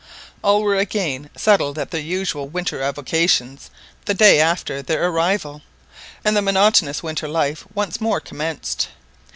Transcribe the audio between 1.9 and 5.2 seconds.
their usual winter avocations the day after their